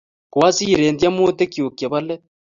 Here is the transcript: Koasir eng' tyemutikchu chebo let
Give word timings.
Koasir 0.31 0.79
eng' 0.87 0.99
tyemutikchu 0.99 1.63
chebo 1.77 1.97
let 2.07 2.21